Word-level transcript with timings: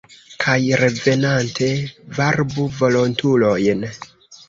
Kaj 0.43 0.55
revenante 0.83 1.69
varbu 2.19 2.69
volontulojn! 2.83 3.91